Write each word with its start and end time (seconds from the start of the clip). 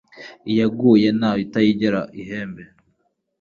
Iyaguye 0.51 1.07
ntayo 1.17 1.39
itayigera 1.45 2.01
ihembe 2.21 2.63